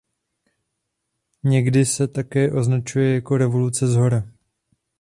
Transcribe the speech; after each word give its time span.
Někdy 1.43 1.85
se 1.85 2.07
také 2.07 2.51
označuje 2.51 3.13
jako 3.13 3.37
„revoluce 3.37 3.87
shora“. 3.87 4.23